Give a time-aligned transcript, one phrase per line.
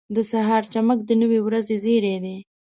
[0.15, 2.37] •د سهار چمک د نوې ورځې زېری دی.